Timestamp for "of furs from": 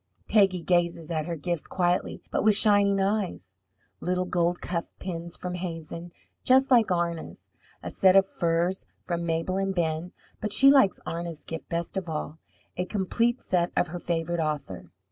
8.15-9.27